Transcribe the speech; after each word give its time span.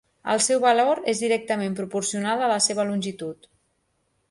El 0.35 0.39
seu 0.45 0.61
valor 0.63 1.01
és 1.13 1.21
directament 1.25 1.77
proporcional 1.81 2.43
a 2.47 2.51
la 2.55 2.59
seva 2.71 2.89
longitud. 2.93 3.49